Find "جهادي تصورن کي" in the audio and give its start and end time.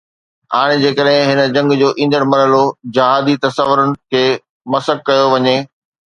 2.97-4.23